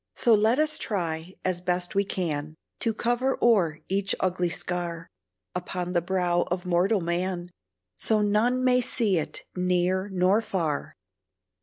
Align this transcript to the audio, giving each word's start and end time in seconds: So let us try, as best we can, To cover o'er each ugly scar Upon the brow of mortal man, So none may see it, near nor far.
So 0.15 0.33
let 0.33 0.57
us 0.57 0.79
try, 0.79 1.35
as 1.45 1.61
best 1.61 1.93
we 1.93 2.03
can, 2.03 2.55
To 2.79 2.91
cover 2.91 3.37
o'er 3.39 3.81
each 3.87 4.15
ugly 4.19 4.49
scar 4.49 5.05
Upon 5.53 5.91
the 5.93 6.01
brow 6.01 6.41
of 6.49 6.65
mortal 6.65 7.01
man, 7.01 7.51
So 7.99 8.23
none 8.23 8.63
may 8.63 8.81
see 8.81 9.19
it, 9.19 9.43
near 9.55 10.09
nor 10.11 10.41
far. 10.41 10.95